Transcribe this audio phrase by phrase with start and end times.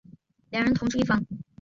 [0.49, 1.23] 两人同住一房。